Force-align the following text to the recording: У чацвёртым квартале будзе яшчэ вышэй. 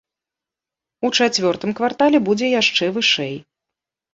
У 1.09 1.11
чацвёртым 1.17 1.75
квартале 1.81 2.23
будзе 2.31 2.47
яшчэ 2.61 2.85
вышэй. 2.97 3.35